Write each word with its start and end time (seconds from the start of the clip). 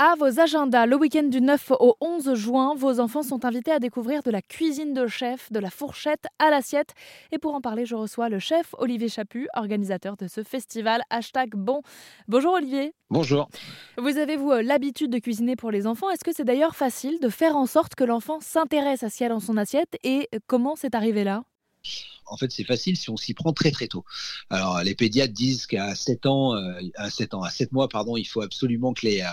À 0.00 0.14
vos 0.14 0.38
agendas, 0.38 0.86
le 0.86 0.94
week-end 0.94 1.24
du 1.24 1.40
9 1.40 1.72
au 1.80 1.96
11 2.00 2.34
juin, 2.34 2.76
vos 2.76 3.00
enfants 3.00 3.24
sont 3.24 3.44
invités 3.44 3.72
à 3.72 3.80
découvrir 3.80 4.22
de 4.22 4.30
la 4.30 4.40
cuisine 4.40 4.94
de 4.94 5.08
chef, 5.08 5.50
de 5.50 5.58
la 5.58 5.70
fourchette 5.70 6.28
à 6.38 6.50
l'assiette. 6.50 6.94
Et 7.32 7.38
pour 7.38 7.52
en 7.56 7.60
parler, 7.60 7.84
je 7.84 7.96
reçois 7.96 8.28
le 8.28 8.38
chef 8.38 8.76
Olivier 8.78 9.08
Chaput, 9.08 9.48
organisateur 9.56 10.16
de 10.16 10.28
ce 10.28 10.44
festival. 10.44 11.02
Hashtag 11.10 11.56
bon. 11.56 11.82
Bonjour 12.28 12.52
Olivier. 12.52 12.94
Bonjour. 13.10 13.48
Vous 13.96 14.18
avez, 14.18 14.36
vous, 14.36 14.52
euh, 14.52 14.62
l'habitude 14.62 15.10
de 15.10 15.18
cuisiner 15.18 15.56
pour 15.56 15.72
les 15.72 15.84
enfants. 15.84 16.10
Est-ce 16.10 16.22
que 16.22 16.32
c'est 16.32 16.44
d'ailleurs 16.44 16.76
facile 16.76 17.18
de 17.18 17.28
faire 17.28 17.56
en 17.56 17.66
sorte 17.66 17.96
que 17.96 18.04
l'enfant 18.04 18.38
s'intéresse 18.38 19.02
à 19.02 19.10
ce 19.10 19.16
qu'il 19.16 19.24
y 19.24 19.26
a 19.26 19.30
dans 19.30 19.40
son 19.40 19.56
assiette 19.56 19.98
et 20.04 20.28
comment 20.46 20.76
c'est 20.76 20.94
arrivé 20.94 21.24
là? 21.24 21.42
En 22.30 22.36
fait, 22.36 22.50
c'est 22.50 22.64
facile 22.64 22.96
si 22.96 23.10
on 23.10 23.16
s'y 23.16 23.34
prend 23.34 23.52
très 23.52 23.70
très 23.70 23.88
tôt. 23.88 24.04
Alors, 24.50 24.82
les 24.82 24.94
pédiatres 24.94 25.32
disent 25.32 25.66
qu'à 25.66 25.94
7 25.94 26.26
ans, 26.26 26.54
euh, 26.54 26.80
à 26.96 27.10
7 27.10 27.34
ans, 27.34 27.42
à 27.42 27.50
7 27.50 27.72
mois, 27.72 27.88
pardon, 27.88 28.16
il 28.16 28.24
faut 28.24 28.42
absolument 28.42 28.92
que 28.92 29.06
les, 29.06 29.20
euh, 29.20 29.30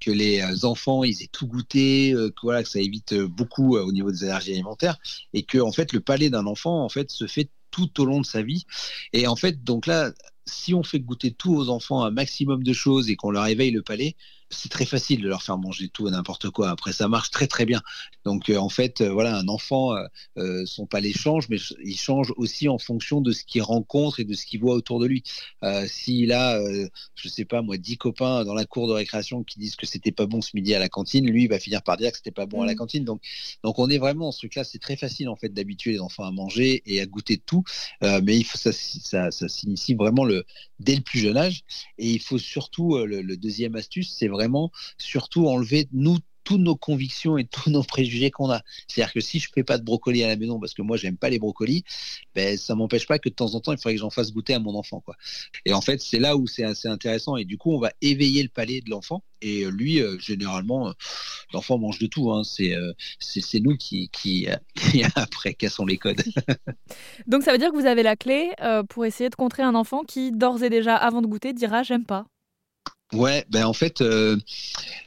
que 0.00 0.10
les 0.10 0.40
euh, 0.40 0.66
enfants, 0.66 1.04
ils 1.04 1.22
aient 1.22 1.30
tout 1.30 1.46
goûté, 1.46 2.12
que 2.14 2.40
voilà, 2.42 2.64
ça 2.64 2.80
évite 2.80 3.14
beaucoup 3.14 3.76
au 3.76 3.92
niveau 3.92 4.10
des 4.10 4.24
allergies 4.24 4.52
alimentaires 4.52 4.98
et 5.32 5.42
que, 5.42 5.58
en 5.58 5.72
fait, 5.72 5.92
le 5.92 6.00
palais 6.00 6.30
d'un 6.30 6.46
enfant, 6.46 6.84
en 6.84 6.88
fait, 6.88 7.10
se 7.10 7.26
fait 7.26 7.50
tout 7.70 8.00
au 8.00 8.04
long 8.04 8.20
de 8.20 8.26
sa 8.26 8.42
vie. 8.42 8.64
Et 9.12 9.26
en 9.26 9.36
fait, 9.36 9.62
donc 9.64 9.86
là, 9.86 10.12
si 10.46 10.74
on 10.74 10.82
fait 10.82 11.00
goûter 11.00 11.32
tout 11.32 11.54
aux 11.54 11.68
enfants 11.68 12.04
un 12.04 12.10
maximum 12.10 12.62
de 12.62 12.72
choses 12.72 13.10
et 13.10 13.16
qu'on 13.16 13.30
leur 13.30 13.46
éveille 13.46 13.72
le 13.72 13.82
palais, 13.82 14.16
c'est 14.50 14.68
très 14.68 14.86
facile 14.86 15.22
de 15.22 15.28
leur 15.28 15.42
faire 15.42 15.58
manger 15.58 15.88
tout 15.88 16.06
et 16.06 16.10
n'importe 16.10 16.50
quoi. 16.50 16.70
Après, 16.70 16.92
ça 16.92 17.08
marche 17.08 17.30
très 17.30 17.46
très 17.46 17.64
bien. 17.64 17.82
Donc, 18.24 18.48
euh, 18.48 18.56
en 18.56 18.68
fait, 18.68 19.00
euh, 19.00 19.12
voilà, 19.12 19.36
un 19.36 19.48
enfant, 19.48 19.94
euh, 20.38 20.64
son 20.66 20.86
palais 20.86 21.12
change, 21.12 21.48
mais 21.48 21.58
il 21.84 21.96
change 21.96 22.32
aussi 22.36 22.68
en 22.68 22.78
fonction 22.78 23.20
de 23.20 23.32
ce 23.32 23.44
qu'il 23.44 23.62
rencontre 23.62 24.20
et 24.20 24.24
de 24.24 24.34
ce 24.34 24.46
qu'il 24.46 24.60
voit 24.60 24.74
autour 24.74 25.00
de 25.00 25.06
lui. 25.06 25.22
S'il 25.86 26.32
a, 26.32 26.60
je 27.14 27.28
sais 27.28 27.44
pas 27.44 27.62
moi, 27.62 27.76
dix 27.76 27.96
copains 27.96 28.44
dans 28.44 28.54
la 28.54 28.64
cour 28.64 28.88
de 28.88 28.92
récréation 28.92 29.42
qui 29.42 29.58
disent 29.58 29.76
que 29.76 29.86
c'était 29.86 30.12
pas 30.12 30.26
bon 30.26 30.40
ce 30.40 30.50
midi 30.54 30.74
à 30.74 30.78
la 30.78 30.88
cantine, 30.88 31.26
lui 31.26 31.44
il 31.44 31.48
va 31.48 31.58
finir 31.58 31.82
par 31.82 31.96
dire 31.96 32.10
que 32.10 32.18
c'était 32.18 32.30
pas 32.30 32.46
bon 32.46 32.62
à 32.62 32.66
la 32.66 32.72
mmh. 32.72 32.76
cantine. 32.76 33.04
Donc, 33.04 33.22
donc 33.64 33.78
on 33.78 33.88
est 33.88 33.98
vraiment 33.98 34.26
dans 34.26 34.32
ce 34.32 34.38
truc-là. 34.38 34.64
C'est 34.64 34.78
très 34.78 34.96
facile 34.96 35.28
en 35.28 35.36
fait 35.36 35.48
d'habituer 35.48 35.92
les 35.92 36.00
enfants 36.00 36.24
à 36.24 36.30
manger 36.30 36.82
et 36.86 37.00
à 37.00 37.06
goûter 37.06 37.38
tout, 37.38 37.64
mais 38.00 38.36
il 38.36 38.44
faut 38.44 38.58
ça, 38.58 38.72
ça, 38.72 39.30
ça 39.30 39.48
s'initie 39.48 39.94
vraiment 39.94 40.24
le 40.24 40.44
dès 40.78 40.94
le 40.94 41.02
plus 41.02 41.18
jeune 41.18 41.36
âge. 41.36 41.62
Et 41.98 42.10
il 42.10 42.20
faut 42.20 42.38
surtout 42.38 42.98
le, 42.98 43.22
le 43.22 43.36
deuxième 43.36 43.76
astuce, 43.76 44.14
c'est 44.16 44.28
vraiment 44.36 44.70
surtout 44.98 45.48
enlever 45.48 45.88
nous 45.92 46.18
toutes 46.46 46.60
nos 46.60 46.76
convictions 46.76 47.36
et 47.36 47.44
tous 47.44 47.70
nos 47.70 47.82
préjugés 47.82 48.30
qu'on 48.30 48.50
a. 48.50 48.62
C'est-à-dire 48.86 49.12
que 49.12 49.20
si 49.20 49.40
je 49.40 49.48
fais 49.52 49.64
pas 49.64 49.78
de 49.78 49.84
brocoli 49.84 50.22
à 50.22 50.28
la 50.28 50.36
maison 50.36 50.60
parce 50.60 50.74
que 50.74 50.82
moi 50.82 50.96
j'aime 50.96 51.16
pas 51.16 51.28
les 51.28 51.40
brocolis, 51.40 51.82
ben 52.36 52.56
ça 52.56 52.76
m'empêche 52.76 53.06
pas 53.06 53.18
que 53.18 53.28
de 53.28 53.34
temps 53.34 53.54
en 53.56 53.60
temps 53.60 53.72
il 53.72 53.78
faudrait 53.78 53.94
que 53.94 54.00
j'en 54.00 54.10
fasse 54.10 54.32
goûter 54.32 54.54
à 54.54 54.60
mon 54.60 54.76
enfant 54.76 55.00
quoi. 55.00 55.16
Et 55.64 55.72
en 55.72 55.80
fait 55.80 56.00
c'est 56.00 56.20
là 56.20 56.36
où 56.36 56.46
c'est 56.46 56.62
assez 56.62 56.86
intéressant 56.86 57.36
et 57.36 57.44
du 57.44 57.58
coup 57.58 57.72
on 57.74 57.80
va 57.80 57.90
éveiller 58.00 58.44
le 58.44 58.48
palais 58.48 58.80
de 58.80 58.90
l'enfant 58.90 59.24
et 59.42 59.64
euh, 59.64 59.70
lui 59.70 60.00
euh, 60.00 60.18
généralement 60.20 60.88
euh, 60.88 60.92
l'enfant 61.52 61.78
mange 61.78 61.98
de 61.98 62.06
tout. 62.06 62.30
Hein. 62.30 62.44
C'est 62.44 62.76
c'est 63.18 63.60
nous 63.60 63.76
qui 63.76 64.08
qui, 64.12 64.46
après 65.16 65.54
cassons 65.54 65.84
les 65.84 65.98
codes. 65.98 66.22
Donc 67.26 67.42
ça 67.42 67.50
veut 67.50 67.58
dire 67.58 67.72
que 67.72 67.76
vous 67.76 67.86
avez 67.86 68.04
la 68.04 68.14
clé 68.14 68.52
pour 68.88 69.04
essayer 69.04 69.30
de 69.30 69.34
contrer 69.34 69.64
un 69.64 69.74
enfant 69.74 70.04
qui 70.04 70.30
d'ores 70.30 70.62
et 70.62 70.70
déjà 70.70 70.94
avant 70.94 71.22
de 71.22 71.26
goûter 71.26 71.52
dira 71.52 71.82
j'aime 71.82 72.04
pas. 72.04 72.26
Ouais, 73.12 73.46
ben 73.50 73.64
en 73.64 73.72
fait, 73.72 74.00
euh, 74.00 74.36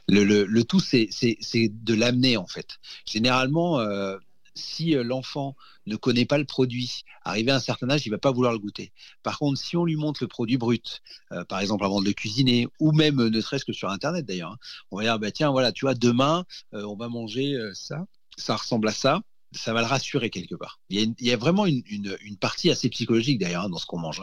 le, 0.08 0.62
tout, 0.62 0.80
c'est 0.80 1.08
de 1.52 1.94
l'amener, 1.94 2.36
en 2.36 2.46
fait. 2.46 2.78
Généralement, 3.04 3.78
euh, 3.78 4.16
si 4.54 4.96
euh, 4.96 5.02
l'enfant 5.02 5.54
ne 5.86 5.96
connaît 5.96 6.24
pas 6.24 6.38
le 6.38 6.46
produit, 6.46 7.02
arrivé 7.24 7.50
à 7.50 7.56
un 7.56 7.60
certain 7.60 7.90
âge, 7.90 8.06
il 8.06 8.10
va 8.10 8.18
pas 8.18 8.30
vouloir 8.32 8.52
le 8.52 8.58
goûter. 8.58 8.92
Par 9.22 9.38
contre, 9.38 9.60
si 9.60 9.76
on 9.76 9.84
lui 9.84 9.96
montre 9.96 10.22
le 10.22 10.28
produit 10.28 10.56
brut, 10.56 11.02
par 11.48 11.60
exemple 11.60 11.84
avant 11.84 12.00
de 12.00 12.06
le 12.06 12.12
cuisiner, 12.12 12.68
ou 12.78 12.92
même 12.92 13.16
ne 13.16 13.40
serait-ce 13.40 13.64
que 13.64 13.72
sur 13.72 13.90
Internet 13.90 14.24
d'ailleurs, 14.24 14.52
hein, 14.52 14.58
on 14.90 14.96
va 14.98 15.02
dire, 15.02 15.18
bah, 15.18 15.30
tiens, 15.30 15.50
voilà, 15.50 15.72
tu 15.72 15.84
vois, 15.84 15.94
demain, 15.94 16.44
on 16.72 16.96
va 16.96 17.08
manger 17.08 17.56
ça, 17.74 18.06
ça 18.36 18.56
ressemble 18.56 18.88
à 18.88 18.92
ça, 18.92 19.20
ça 19.52 19.72
va 19.72 19.80
le 19.80 19.86
rassurer 19.86 20.30
quelque 20.30 20.54
part. 20.54 20.80
Il 20.90 21.14
y 21.18 21.32
a, 21.32 21.36
vraiment 21.36 21.66
une, 21.66 22.16
partie 22.40 22.70
assez 22.70 22.88
psychologique 22.88 23.38
d'ailleurs 23.38 23.64
hein, 23.64 23.70
dans 23.70 23.78
ce 23.78 23.86
qu'on 23.86 23.98
mange. 23.98 24.22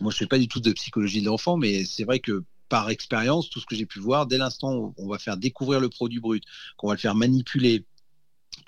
Moi, 0.00 0.12
je 0.12 0.18
fais 0.18 0.26
pas 0.26 0.38
du 0.38 0.48
tout 0.48 0.60
de 0.60 0.72
psychologie 0.72 1.20
de 1.20 1.26
l'enfant, 1.26 1.56
mais 1.56 1.84
c'est 1.84 2.04
vrai 2.04 2.20
que 2.20 2.44
par 2.68 2.90
expérience, 2.90 3.50
tout 3.50 3.60
ce 3.60 3.66
que 3.66 3.76
j'ai 3.76 3.86
pu 3.86 4.00
voir, 4.00 4.26
dès 4.26 4.38
l'instant 4.38 4.74
où 4.76 4.94
on 4.98 5.08
va 5.08 5.18
faire 5.18 5.36
découvrir 5.36 5.80
le 5.80 5.88
produit 5.88 6.20
brut, 6.20 6.44
qu'on 6.76 6.88
va 6.88 6.94
le 6.94 7.00
faire 7.00 7.14
manipuler, 7.14 7.86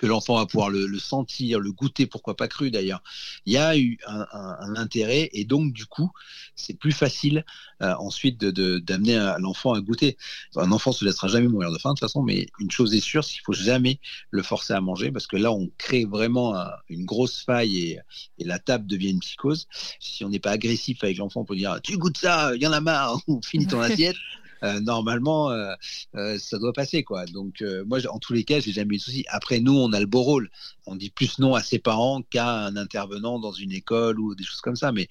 que 0.01 0.07
l'enfant 0.07 0.37
va 0.37 0.47
pouvoir 0.47 0.71
le, 0.71 0.97
sentir, 0.97 1.59
le 1.59 1.71
goûter, 1.71 2.07
pourquoi 2.07 2.35
pas 2.35 2.47
cru 2.47 2.71
d'ailleurs. 2.71 3.03
Il 3.45 3.53
y 3.53 3.57
a 3.57 3.77
eu 3.77 3.99
un, 4.07 4.75
intérêt 4.75 5.29
et 5.31 5.45
donc 5.45 5.73
du 5.73 5.85
coup, 5.85 6.11
c'est 6.55 6.73
plus 6.73 6.91
facile 6.91 7.45
euh, 7.83 7.93
ensuite 7.99 8.39
d'amener 8.39 9.13
de, 9.13 9.41
l'enfant 9.41 9.73
à 9.73 9.79
goûter. 9.79 10.17
Un 10.55 10.71
enfant 10.71 10.91
se 10.91 11.05
laissera 11.05 11.27
jamais 11.27 11.47
mourir 11.47 11.71
de 11.71 11.77
faim 11.77 11.91
de 11.91 11.99
toute 11.99 11.99
façon, 11.99 12.23
mais 12.23 12.47
une 12.59 12.71
chose 12.71 12.95
est 12.95 12.99
sûre, 12.99 13.23
c'est 13.23 13.33
qu'il 13.33 13.43
faut 13.45 13.53
jamais 13.53 13.99
le 14.31 14.41
forcer 14.41 14.73
à 14.73 14.81
manger 14.81 15.11
parce 15.11 15.27
que 15.27 15.37
là, 15.37 15.51
on 15.51 15.69
crée 15.77 16.05
vraiment 16.05 16.55
une 16.89 17.05
grosse 17.05 17.43
faille 17.43 17.77
et, 17.77 17.99
et, 18.39 18.43
la 18.43 18.57
table 18.57 18.87
devient 18.87 19.11
une 19.11 19.19
psychose. 19.19 19.67
Si 19.99 20.25
on 20.25 20.29
n'est 20.29 20.39
pas 20.39 20.51
agressif 20.51 21.03
avec 21.03 21.17
l'enfant, 21.17 21.41
on 21.41 21.45
peut 21.45 21.55
dire 21.55 21.79
tu 21.83 21.95
goûtes 21.99 22.17
ça, 22.17 22.55
il 22.55 22.63
y 22.63 22.65
en 22.65 22.73
a 22.73 22.81
marre, 22.81 23.21
ou 23.27 23.39
finis 23.43 23.67
ton 23.67 23.81
assiette. 23.81 24.17
Euh, 24.63 24.79
normalement, 24.79 25.51
euh, 25.51 25.73
euh, 26.15 26.37
ça 26.37 26.59
doit 26.59 26.73
passer, 26.73 27.03
quoi. 27.03 27.25
Donc, 27.25 27.63
moi, 27.85 27.99
en 28.09 28.19
tous 28.19 28.33
les 28.33 28.43
cas, 28.43 28.59
j'ai 28.59 28.71
jamais 28.71 28.95
eu 28.95 28.97
de 28.97 29.03
souci. 29.03 29.25
Après, 29.29 29.59
nous, 29.59 29.73
on 29.73 29.91
a 29.93 29.99
le 29.99 30.05
beau 30.05 30.21
rôle. 30.21 30.49
On 30.85 30.95
dit 30.95 31.09
plus 31.09 31.39
non 31.39 31.55
à 31.55 31.61
ses 31.61 31.79
parents 31.79 32.21
qu'à 32.29 32.65
un 32.65 32.75
intervenant 32.75 33.39
dans 33.39 33.51
une 33.51 33.71
école 33.71 34.19
ou 34.19 34.35
des 34.35 34.43
choses 34.43 34.61
comme 34.61 34.75
ça, 34.75 34.91
mais, 34.91 35.07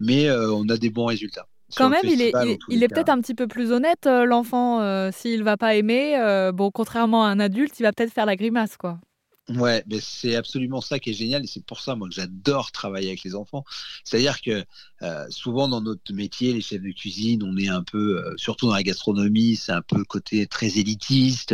mais 0.00 0.30
on 0.30 0.68
a 0.68 0.76
des 0.76 0.90
bons 0.90 1.06
résultats. 1.06 1.46
Quand 1.74 1.88
même, 1.88 2.04
il 2.04 2.20
est, 2.20 2.34
il, 2.68 2.82
est 2.82 2.88
peut-être 2.88 3.08
un 3.08 3.20
petit 3.20 3.34
peu 3.34 3.46
plus 3.46 3.72
honnête, 3.72 4.06
l'enfant. 4.06 5.10
S'il 5.10 5.42
va 5.42 5.56
pas 5.56 5.74
aimer, 5.74 6.50
bon, 6.54 6.70
contrairement 6.70 7.24
à 7.24 7.28
un 7.28 7.40
adulte, 7.40 7.78
il 7.80 7.84
va 7.84 7.92
peut-être 7.92 8.12
faire 8.12 8.26
la 8.26 8.36
grimace, 8.36 8.76
quoi. 8.76 8.98
Ouais, 9.48 9.82
mais 9.88 9.98
c'est 10.00 10.36
absolument 10.36 10.80
ça 10.80 11.00
qui 11.00 11.10
est 11.10 11.14
génial 11.14 11.42
et 11.42 11.48
c'est 11.48 11.64
pour 11.66 11.80
ça 11.80 11.96
moi 11.96 12.08
que 12.08 12.14
j'adore 12.14 12.70
travailler 12.70 13.08
avec 13.08 13.24
les 13.24 13.34
enfants. 13.34 13.64
C'est-à-dire 14.04 14.40
que 14.40 14.64
euh, 15.02 15.26
souvent 15.30 15.66
dans 15.66 15.80
notre 15.80 16.12
métier, 16.14 16.52
les 16.52 16.60
chefs 16.60 16.80
de 16.80 16.92
cuisine, 16.92 17.42
on 17.42 17.56
est 17.56 17.66
un 17.66 17.82
peu, 17.82 18.24
euh, 18.24 18.34
surtout 18.36 18.66
dans 18.68 18.74
la 18.74 18.84
gastronomie, 18.84 19.56
c'est 19.56 19.72
un 19.72 19.82
peu 19.82 20.04
côté 20.04 20.46
très 20.46 20.78
élitiste. 20.78 21.52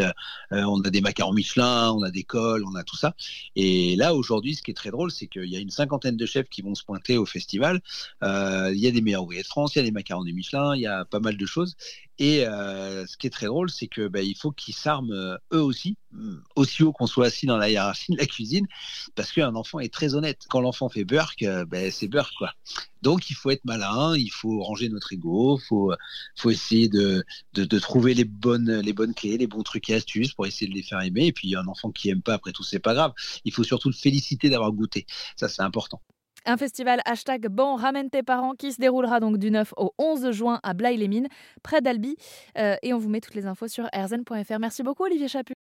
Euh, 0.53 0.65
on 0.65 0.82
a 0.82 0.91
des 0.91 1.00
macarons 1.00 1.32
Michelin, 1.32 1.91
on 1.93 2.03
a 2.03 2.10
des 2.10 2.25
cols, 2.25 2.62
on 2.66 2.75
a 2.75 2.84
tout 2.84 2.97
ça. 2.97 3.15
Et 3.56 3.97
là 3.97 4.15
aujourd'hui, 4.15 4.55
ce 4.55 4.62
qui 4.62 4.70
est 4.70 4.75
très 4.75 4.91
drôle, 4.91 5.10
c'est 5.10 5.26
qu'il 5.26 5.47
y 5.47 5.56
a 5.56 5.59
une 5.59 5.70
cinquantaine 5.70 6.19
de 6.19 6.26
chefs 6.26 6.50
qui 6.50 6.60
vont 6.60 6.75
se 6.75 6.84
pointer 6.84 7.16
au 7.16 7.25
festival. 7.25 7.81
il 8.22 8.76
y 8.76 8.87
a 8.87 8.91
des 8.91 9.00
meilleurs 9.00 9.25
ouvriers 9.25 9.43
de 9.43 9.47
France, 9.47 9.75
il 9.75 9.78
y 9.78 9.81
a 9.81 9.84
des 9.84 9.93
macarons 9.93 10.25
de 10.25 10.32
Michelin, 10.32 10.76
il 10.76 10.82
y 10.82 10.87
a 10.87 11.06
pas 11.06 11.20
mal 11.20 11.38
de 11.38 11.47
choses. 11.47 11.75
Et 12.19 12.45
ce 12.45 13.17
qui 13.17 13.27
est 13.27 13.31
très 13.31 13.47
drôle, 13.47 13.71
c'est 13.71 13.87
que 13.87 14.09
bah, 14.09 14.23
il 14.23 14.37
faut 14.37 14.51
qu'ils 14.51 14.75
s'arment 14.75 15.39
eux 15.53 15.62
aussi, 15.62 15.97
aussi 16.56 16.83
haut 16.83 16.93
qu'on 16.93 17.06
soit 17.06 17.27
assis 17.27 17.47
dans 17.47 17.56
la 17.56 17.71
hiérarchie 17.71 18.12
de 18.12 18.17
la 18.19 18.27
cuisine, 18.27 18.67
parce 19.15 19.33
qu'un 19.33 19.55
enfant 19.55 19.79
est 19.79 19.93
très 19.93 20.15
honnête. 20.15 20.41
Quand 20.49 20.61
l'enfant 20.61 20.89
fait 20.89 21.05
burk, 21.05 21.45
bah, 21.69 21.91
c'est 21.91 22.09
burk 22.09 22.33
quoi. 22.37 22.53
Donc 23.03 23.31
il 23.31 23.34
faut 23.34 23.51
être 23.51 23.65
malin, 23.65 24.17
il 24.17 24.31
faut 24.31 24.61
ranger 24.62 24.89
notre 24.89 25.12
ego, 25.12 25.59
faut 25.69 25.93
faut 26.37 26.51
essayer 26.51 26.89
de, 26.89 27.25
de, 27.55 27.65
de, 27.65 27.79
trouver 27.79 28.15
les 28.15 28.25
bonnes 28.25 28.81
les 28.81 28.93
bonnes 28.93 29.15
clés, 29.15 29.39
les 29.39 29.47
bons 29.47 29.62
trucs 29.62 29.89
et 29.91 29.95
astuces 29.95 30.33
pour 30.35 30.47
essayer 30.47 30.69
de 30.69 30.75
les 30.75 30.83
faire 30.83 31.00
aimer. 31.00 31.27
Et 31.27 31.33
puis 31.33 31.55
un 31.55 31.67
enfant 31.69 31.91
qui 31.91 32.11
aime 32.11 32.23
pas, 32.23 32.35
après 32.35 32.53
tout, 32.53 32.65
c'est 32.65 32.81
pas 32.81 32.95
grave. 32.95 33.12
Il 33.45 33.53
faut 33.53 33.65
surtout 33.65 33.89
le 33.89 33.95
féliciter 33.95 34.50
d'avoir 34.50 34.73
goûté. 34.73 35.06
Ça 35.37 35.49
c'est 35.49 35.62
important. 35.62 36.03
Un 36.49 36.57
festival 36.57 37.03
hashtag 37.05 37.49
Bon 37.49 37.77
Ramène 37.77 38.09
tes 38.09 38.23
parents 38.23 38.55
qui 38.55 38.73
se 38.73 38.81
déroulera 38.81 39.21
donc 39.21 39.37
du 39.37 39.51
9 39.51 39.75
au 39.77 39.93
11 39.99 40.31
juin 40.31 40.61
à 40.63 40.73
Blaye-les-Mines, 40.73 41.29
près 41.63 41.83
d'Albi. 41.83 42.17
Euh, 42.57 42.75
et 42.83 42.95
on 42.95 42.99
vous 42.99 43.11
met 43.11 43.21
toutes 43.21 43.35
les 43.35 43.45
infos 43.45 43.69
sur 43.69 43.85
rzn.fr. 43.95 44.59
Merci 44.59 44.83
beaucoup 44.83 45.05
Olivier 45.05 45.29
Chaput. 45.29 45.68